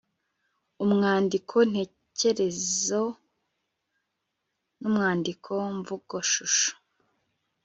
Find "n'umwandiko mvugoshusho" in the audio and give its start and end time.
4.79-6.69